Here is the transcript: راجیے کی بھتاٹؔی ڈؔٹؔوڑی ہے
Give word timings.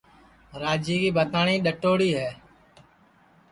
راجیے 0.61 0.97
کی 1.01 1.09
بھتاٹؔی 1.17 1.55
ڈؔٹؔوڑی 1.65 2.09
ہے 2.17 2.29